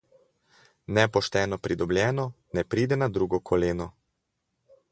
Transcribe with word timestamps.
Nepošteno 0.97 1.59
pridobljeno 1.67 2.25
ne 2.59 2.63
pride 2.73 2.99
na 3.05 3.11
drugo 3.19 3.41
koleno. 3.51 3.91